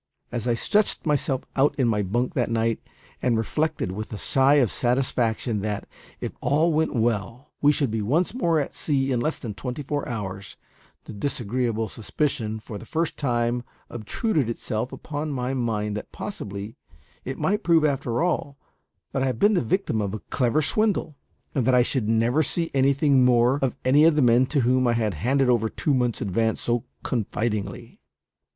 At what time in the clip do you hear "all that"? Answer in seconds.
18.23-19.21